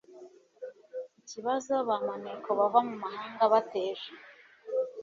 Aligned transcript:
ikibazo 1.19 1.73
ba 1.87 1.97
maneko 2.07 2.49
bava 2.59 2.79
mu 2.87 2.95
mahanga 3.03 3.43
bateje 3.53 4.09